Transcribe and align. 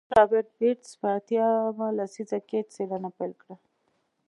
سیاستپوه 0.03 0.19
رابرټ 0.19 0.47
بېټس 0.59 0.89
په 1.01 1.07
اتیا 1.17 1.47
مه 1.77 1.87
لسیزه 1.97 2.39
کې 2.47 2.59
څېړنه 2.73 3.09
پیل 3.17 3.33
کړه. 3.41 3.55